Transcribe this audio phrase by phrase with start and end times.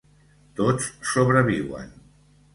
[0.59, 1.95] Tots sobreviuen.